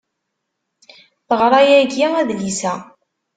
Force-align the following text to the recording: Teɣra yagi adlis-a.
Teɣra 1.27 1.59
yagi 1.69 2.05
adlis-a. 2.19 2.73